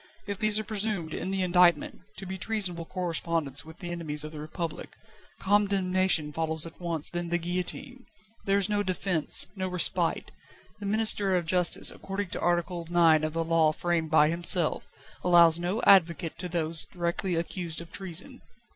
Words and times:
If 0.25 0.39
these 0.39 0.57
are 0.57 0.63
presumed, 0.63 1.13
in 1.13 1.29
the 1.29 1.43
indictment, 1.43 1.99
to 2.17 2.25
be 2.25 2.39
treasonable 2.39 2.85
correspondence 2.85 3.63
with 3.63 3.77
the 3.77 3.91
enemies 3.91 4.23
of 4.23 4.31
the 4.31 4.39
Republic, 4.39 4.95
condemnation 5.39 6.33
follows 6.33 6.65
at 6.65 6.79
once, 6.81 7.07
then 7.07 7.29
the 7.29 7.37
guillotine. 7.37 8.07
There 8.45 8.57
is 8.57 8.67
no 8.67 8.81
defence, 8.81 9.45
no 9.55 9.67
respite. 9.67 10.31
The 10.79 10.87
Minister 10.87 11.35
of 11.35 11.45
Justice, 11.45 11.91
according 11.91 12.29
to 12.29 12.39
Article 12.41 12.81
IX 12.89 13.23
of 13.23 13.33
the 13.33 13.43
Law 13.43 13.71
framed 13.73 14.09
by 14.09 14.29
himself, 14.29 14.87
allows 15.23 15.59
no 15.59 15.83
advocate 15.83 16.39
to 16.39 16.49
those 16.49 16.85
directly 16.85 17.35
accused 17.35 17.79
of 17.79 17.91
treason. 17.91 18.41